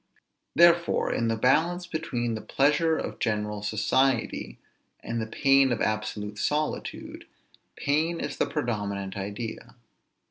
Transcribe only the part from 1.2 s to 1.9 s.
the balance